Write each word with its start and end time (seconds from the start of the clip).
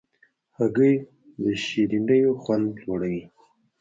هګۍ 0.57 0.95
د 1.41 1.43
شیرینیو 1.63 2.31
خوند 2.41 2.67
لوړوي. 2.83 3.23